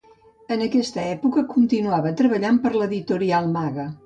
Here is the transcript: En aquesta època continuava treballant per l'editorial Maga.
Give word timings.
En 0.55 0.63
aquesta 0.67 1.03
època 1.11 1.43
continuava 1.53 2.15
treballant 2.23 2.59
per 2.65 2.73
l'editorial 2.79 3.55
Maga. 3.59 3.89